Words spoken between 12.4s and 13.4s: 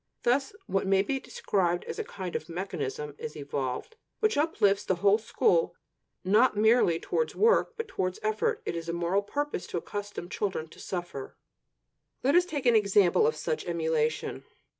take an example of